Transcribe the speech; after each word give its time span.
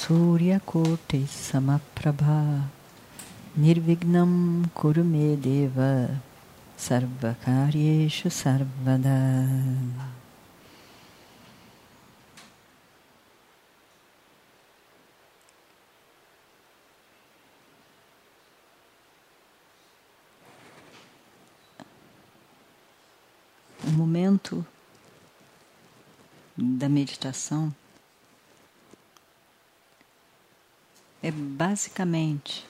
Suryakote 0.00 1.26
Samaprabha. 1.28 2.64
Nirvignam 3.54 4.64
Kurumedeva 4.74 6.22
Sarvakaryeshu 6.74 8.30
Sarvada. 8.30 9.10
O 23.86 23.90
momento 23.90 24.64
da 26.56 26.88
meditação 26.88 27.70
é 31.22 31.30
basicamente, 31.30 32.66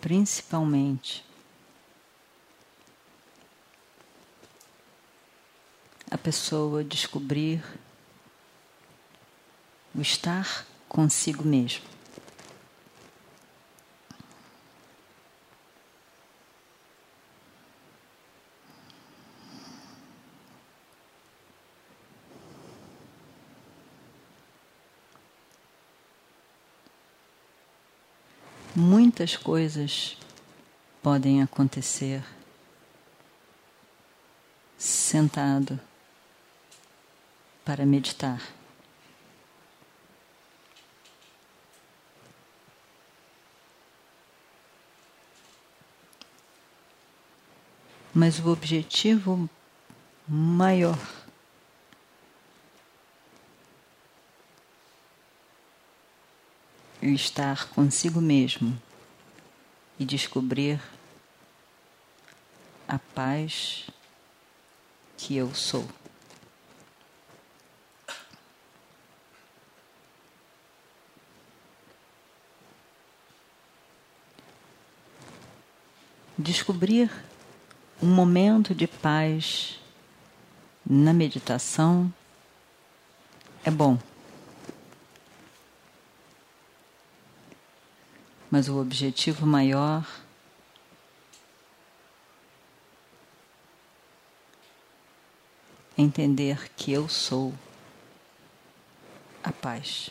principalmente, 0.00 1.24
a 6.10 6.18
pessoa 6.18 6.82
descobrir 6.82 7.62
o 9.94 10.00
estar 10.00 10.66
consigo 10.88 11.44
mesmo. 11.44 11.91
Muitas 28.74 29.36
coisas 29.36 30.16
podem 31.02 31.42
acontecer 31.42 32.24
sentado 34.78 35.78
para 37.64 37.84
meditar. 37.84 38.40
Mas 48.14 48.38
o 48.38 48.50
objetivo 48.50 49.48
maior 50.28 51.21
e 57.02 57.12
estar 57.12 57.68
consigo 57.70 58.20
mesmo 58.20 58.80
e 59.98 60.04
descobrir 60.04 60.80
a 62.86 62.98
paz 62.98 63.88
que 65.16 65.36
eu 65.36 65.52
sou. 65.52 65.86
Descobrir 76.38 77.10
um 78.00 78.06
momento 78.06 78.74
de 78.74 78.86
paz 78.86 79.78
na 80.84 81.12
meditação 81.12 82.12
é 83.64 83.70
bom. 83.70 83.98
Mas 88.52 88.68
o 88.68 88.78
objetivo 88.78 89.46
maior 89.46 90.06
é 95.96 96.02
entender 96.02 96.70
que 96.76 96.92
eu 96.92 97.08
sou 97.08 97.54
a 99.42 99.50
paz. 99.50 100.10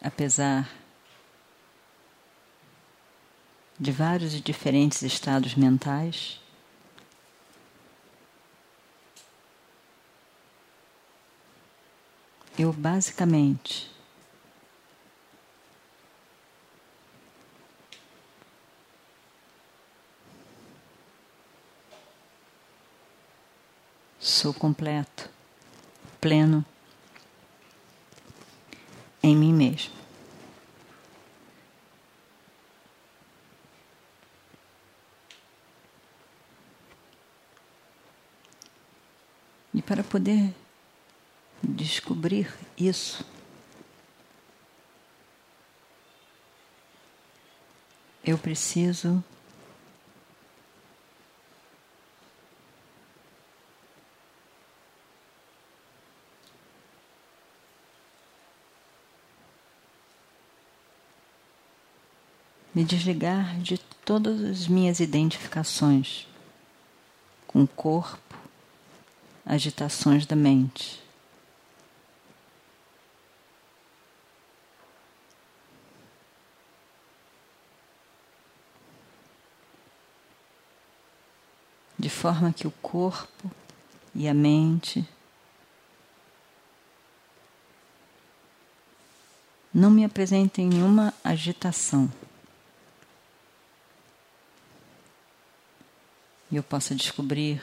Apesar 0.00 0.72
de 3.78 3.92
vários 3.92 4.32
e 4.32 4.40
diferentes 4.40 5.02
estados 5.02 5.54
mentais, 5.54 6.40
Eu 12.62 12.72
basicamente 12.72 13.90
sou 24.20 24.54
completo, 24.54 25.28
pleno 26.20 26.64
em 29.20 29.34
mim 29.34 29.52
mesmo. 29.52 29.92
E 39.74 39.82
para 39.82 40.04
poder 40.04 40.54
descobrir 41.82 42.52
isso. 42.76 43.24
Eu 48.24 48.38
preciso 48.38 49.22
me 62.74 62.84
desligar 62.84 63.58
de 63.58 63.78
todas 64.04 64.40
as 64.42 64.66
minhas 64.66 64.98
identificações 64.98 66.26
com 67.46 67.62
o 67.62 67.68
corpo, 67.68 68.36
agitações 69.44 70.24
da 70.24 70.34
mente. 70.34 71.02
De 82.02 82.10
forma 82.10 82.52
que 82.52 82.66
o 82.66 82.70
corpo 82.82 83.48
e 84.12 84.26
a 84.26 84.34
mente 84.34 85.08
não 89.72 89.88
me 89.88 90.04
apresentem 90.04 90.66
nenhuma 90.66 91.14
agitação. 91.22 92.12
E 96.50 96.56
eu 96.56 96.62
possa 96.64 96.92
descobrir 96.92 97.62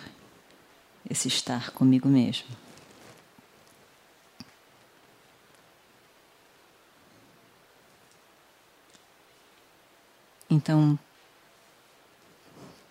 esse 1.09 1.27
estar 1.27 1.71
comigo 1.71 2.07
mesmo. 2.07 2.47
Então, 10.49 10.97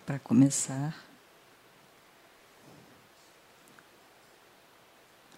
para 0.05 0.19
começar, 0.19 1.08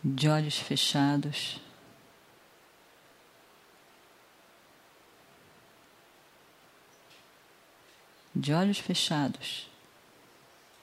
de 0.04 0.28
olhos 0.28 0.58
fechados. 0.58 1.60
De 8.34 8.54
olhos 8.54 8.80
fechados, 8.80 9.70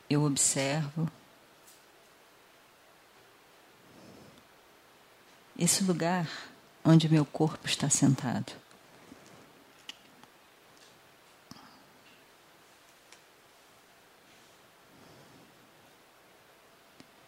eu 0.08 0.22
observo 0.22 1.10
esse 5.58 5.82
lugar 5.82 6.28
onde 6.84 7.08
meu 7.08 7.24
corpo 7.24 7.66
está 7.66 7.88
sentado. 7.90 8.52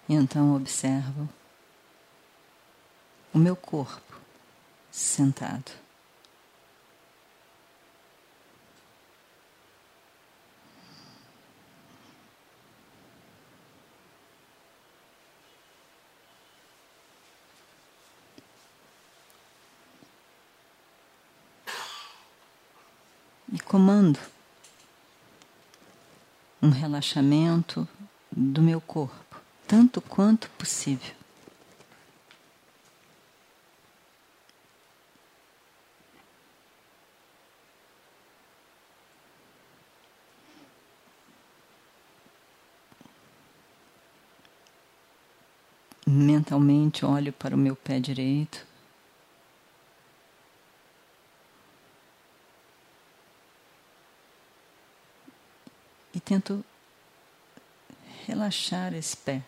Então 0.09 0.55
observo 0.55 1.29
meu 3.41 3.57
corpo 3.57 4.15
sentado. 4.91 5.73
E 23.53 23.59
comando 23.59 24.19
um 26.63 26.69
relaxamento 26.69 27.89
do 28.31 28.63
meu 28.63 28.81
corpo 28.81 29.41
tanto 29.67 30.01
quanto 30.01 30.49
possível. 30.51 31.20
Mentalmente 46.41 47.05
olho 47.05 47.35
para 47.35 47.55
o 47.55 47.59
meu 47.59 47.77
pé 47.77 48.01
direito. 48.01 48.67
E 56.15 56.19
tento 56.19 56.65
relaxar 58.27 58.95
esse 58.95 59.15
pé. 59.19 59.43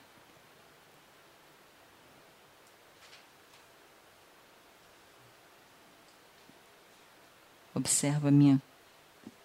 Observa 7.74 8.30
minha 8.30 8.60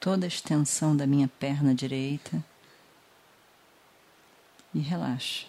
toda 0.01 0.25
a 0.25 0.27
extensão 0.27 0.97
da 0.97 1.07
minha 1.07 1.29
perna 1.29 1.73
direita 1.73 2.43
e 4.75 4.79
relaxa. 4.79 5.47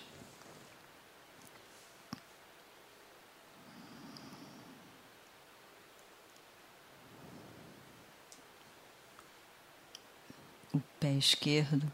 O 10.74 10.80
pé 11.08 11.12
esquerdo, 11.14 11.90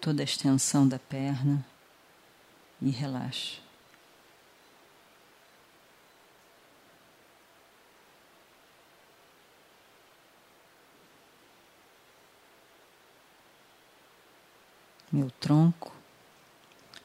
toda 0.00 0.22
a 0.22 0.24
extensão 0.24 0.88
da 0.88 0.98
perna 0.98 1.64
e 2.80 2.90
relaxa. 2.90 3.60
meu 15.12 15.28
tronco, 15.28 15.92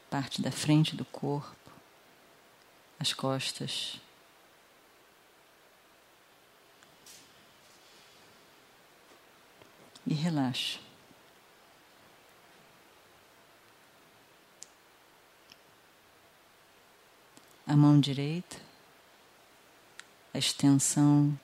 parte 0.08 0.40
da 0.40 0.52
frente 0.52 0.94
do 0.94 1.04
corpo, 1.04 1.72
as 3.00 3.12
costas. 3.12 4.00
E 10.06 10.14
relaxa. 10.14 10.78
A 17.66 17.74
mão 17.74 17.98
direita, 17.98 18.56
a 20.32 20.38
extensão 20.38 21.36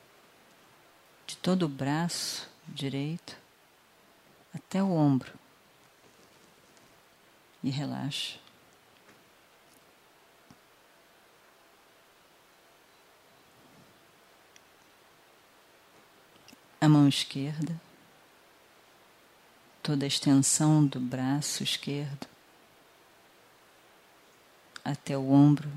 de 1.27 1.37
todo 1.37 1.65
o 1.65 1.69
braço 1.69 2.49
direito 2.69 3.37
até 4.55 4.81
o 4.81 4.93
ombro 4.93 5.33
e 7.63 7.71
relaxa. 7.71 8.39
A 16.81 16.89
mão 16.89 17.09
esquerda, 17.09 17.81
toda 19.83 20.05
a 20.05 20.09
extensão 20.09 20.87
do 20.87 21.01
braço 21.01 21.63
esquerdo 21.63 22.27
até 24.85 25.17
o 25.17 25.31
ombro 25.31 25.71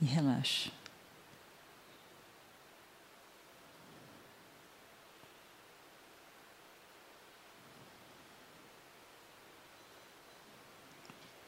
e 0.00 0.04
relaxa. 0.04 0.70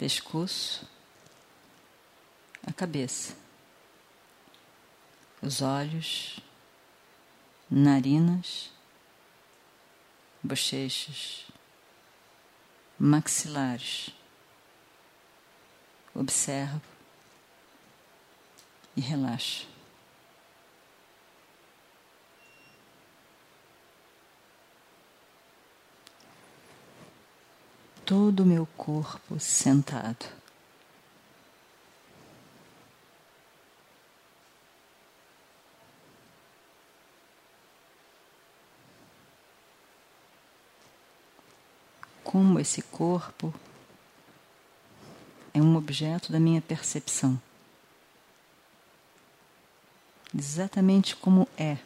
pescoço, 0.03 0.85
a 2.67 2.73
cabeça, 2.73 3.37
os 5.41 5.63
olhos, 5.63 6.41
narinas, 7.71 8.73
bochechas, 10.43 11.47
maxilares. 12.99 14.11
Observo 16.15 16.81
e 18.95 19.01
relaxa. 19.01 19.73
todo 28.13 28.41
o 28.41 28.47
meu 28.47 28.67
corpo 28.77 29.41
sentado. 29.41 30.42
Como 42.33 42.59
esse 42.59 42.81
corpo 42.81 43.53
é 45.53 45.61
um 45.61 45.77
objeto 45.77 46.33
da 46.33 46.41
minha 46.41 46.63
percepção. 46.63 47.39
Exatamente 50.35 51.15
como 51.15 51.47
é. 51.59 51.77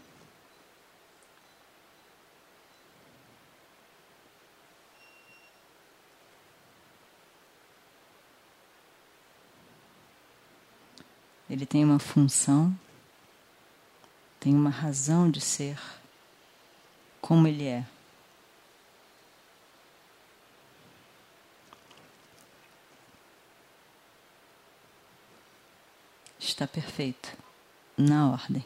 Ele 11.50 11.66
tem 11.66 11.84
uma 11.84 11.98
função, 11.98 12.72
tem 14.38 14.54
uma 14.54 14.70
razão 14.70 15.28
de 15.28 15.40
ser 15.40 15.76
como 17.20 17.48
ele 17.48 17.66
é. 17.66 17.95
Está 26.56 26.66
perfeito, 26.66 27.36
na 27.98 28.30
ordem. 28.30 28.64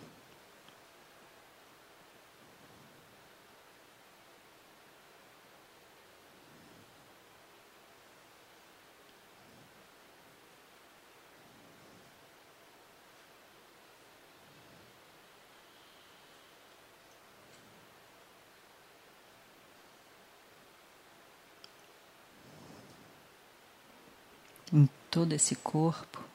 em 24.73 24.89
todo 25.11 25.33
esse 25.33 25.57
corpo 25.57 26.30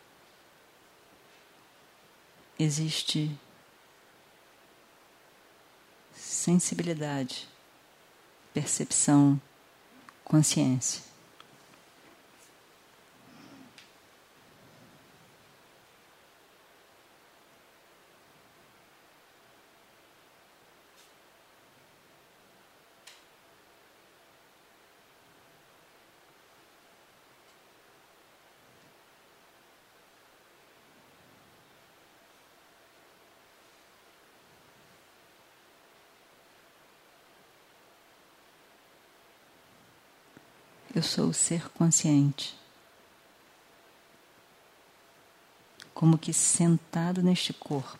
existe 2.57 3.37
sensibilidade, 6.13 7.47
percepção, 8.53 9.39
consciência. 10.23 11.04
Eu 40.95 41.03
sou 41.03 41.27
o 41.27 41.33
ser 41.33 41.67
consciente. 41.71 42.57
Como 45.93 46.17
que 46.17 46.31
sentado 46.31 47.21
neste 47.21 47.51
corpo, 47.51 47.99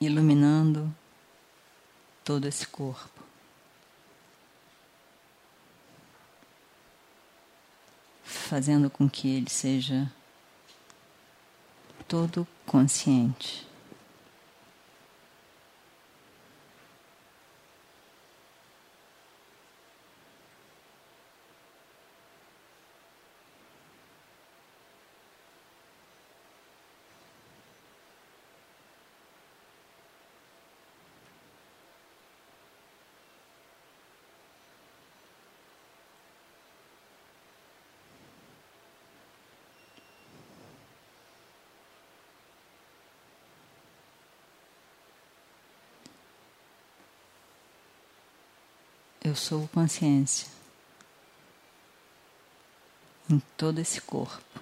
iluminando 0.00 0.94
todo 2.22 2.46
esse 2.46 2.64
corpo. 2.64 3.20
Fazendo 8.22 8.88
com 8.88 9.10
que 9.10 9.28
ele 9.36 9.50
seja 9.50 10.08
todo 12.06 12.46
consciente. 12.64 13.71
Eu 49.24 49.36
sou 49.36 49.68
consciência 49.68 50.48
em 53.30 53.40
todo 53.56 53.78
esse 53.78 54.00
corpo. 54.00 54.61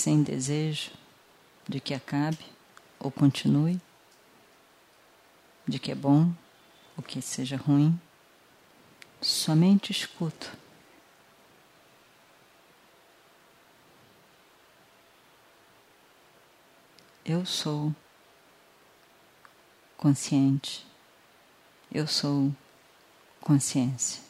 sem 0.00 0.22
desejo 0.22 0.92
de 1.68 1.78
que 1.78 1.92
acabe 1.92 2.42
ou 2.98 3.10
continue, 3.10 3.78
de 5.68 5.78
que 5.78 5.92
é 5.92 5.94
bom 5.94 6.32
ou 6.96 7.02
que 7.02 7.20
seja 7.20 7.58
ruim, 7.58 8.00
somente 9.20 9.92
escuto. 9.92 10.56
Eu 17.22 17.44
sou 17.44 17.94
consciente. 19.98 20.86
Eu 21.92 22.06
sou 22.06 22.50
consciência. 23.42 24.29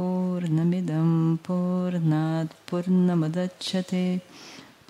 पूर्णमिदं 0.00 1.36
पूर्णात् 1.36 2.70
पूर्णमुदच्छते। 2.70 4.20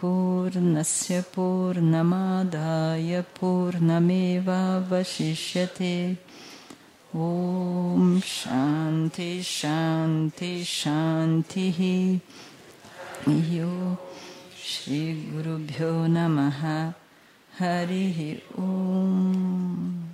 पूर्णस्य 0.00 1.21
पूर्णमादाय 1.21 3.21
पूर्णमेवावशिष्यते। 3.21 6.19
ॐ 7.17 8.21
शान्ति 8.21 9.43
शान्ति 9.43 10.64
शान्तिः। 10.64 11.79
यो 13.29 13.97
श्रीगुरुभ्यो 14.64 16.07
नमः। 16.07 16.93
हरिः 17.59 18.62
ॐ 18.62 20.10